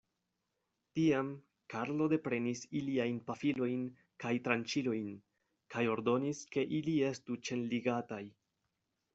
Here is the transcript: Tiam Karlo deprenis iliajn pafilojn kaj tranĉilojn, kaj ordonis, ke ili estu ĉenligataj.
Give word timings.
Tiam 0.99 1.27
Karlo 1.73 2.07
deprenis 2.13 2.63
iliajn 2.79 3.19
pafilojn 3.29 3.83
kaj 4.25 4.33
tranĉilojn, 4.49 5.13
kaj 5.75 5.85
ordonis, 5.97 6.43
ke 6.57 6.65
ili 6.81 6.99
estu 7.11 7.41
ĉenligataj. 7.51 8.23